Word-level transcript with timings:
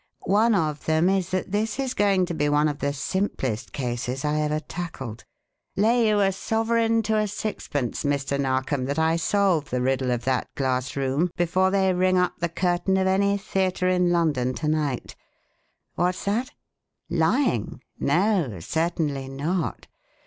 One 0.25 0.55
of 0.55 0.85
them 0.85 1.09
is 1.09 1.29
that 1.29 1.51
this 1.51 1.77
is 1.79 1.93
going 1.93 2.25
to 2.25 2.33
be 2.33 2.49
one 2.49 2.67
of 2.67 2.79
the 2.79 2.91
simplest 2.91 3.71
cases 3.71 4.25
I 4.25 4.39
ever 4.39 4.59
tackled. 4.59 5.25
Lay 5.77 6.07
you 6.07 6.19
a 6.21 6.31
sovereign 6.31 7.03
to 7.03 7.17
a 7.17 7.27
sixpence, 7.27 8.03
Mr. 8.03 8.39
Narkom, 8.39 8.85
that 8.85 8.97
I 8.97 9.15
solve 9.15 9.69
the 9.69 9.79
riddle 9.79 10.09
of 10.09 10.23
that 10.23 10.47
glass 10.55 10.95
room 10.95 11.29
before 11.37 11.69
they 11.69 11.93
ring 11.93 12.17
up 12.17 12.39
the 12.39 12.49
curtain 12.49 12.97
of 12.97 13.05
any 13.05 13.37
theatre 13.37 13.89
in 13.89 14.09
London 14.11 14.55
to 14.55 14.67
night. 14.67 15.15
What's 15.93 16.25
that? 16.25 16.49
Lying? 17.07 17.83
No, 17.99 18.59
certainly 18.59 19.27
not. 19.29 19.85